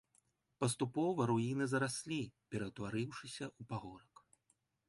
[0.63, 2.19] Паступова руіны зараслі,
[2.55, 4.13] ператварыўшыся ў пагорак.